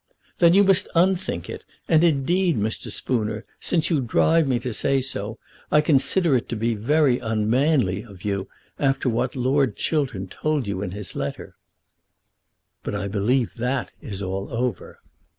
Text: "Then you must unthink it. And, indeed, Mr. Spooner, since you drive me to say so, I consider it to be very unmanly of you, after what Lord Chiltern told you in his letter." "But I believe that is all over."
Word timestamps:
"Then 0.39 0.55
you 0.55 0.63
must 0.63 0.87
unthink 0.95 1.47
it. 1.47 1.63
And, 1.87 2.03
indeed, 2.03 2.57
Mr. 2.57 2.91
Spooner, 2.91 3.45
since 3.59 3.91
you 3.91 4.01
drive 4.01 4.47
me 4.47 4.57
to 4.57 4.73
say 4.73 4.99
so, 4.99 5.37
I 5.71 5.81
consider 5.81 6.35
it 6.35 6.49
to 6.49 6.55
be 6.55 6.73
very 6.73 7.19
unmanly 7.19 8.01
of 8.01 8.25
you, 8.25 8.47
after 8.79 9.07
what 9.07 9.35
Lord 9.35 9.75
Chiltern 9.75 10.27
told 10.27 10.65
you 10.65 10.81
in 10.81 10.89
his 10.89 11.15
letter." 11.15 11.53
"But 12.81 12.95
I 12.95 13.09
believe 13.09 13.57
that 13.57 13.91
is 14.01 14.23
all 14.23 14.51
over." 14.51 14.97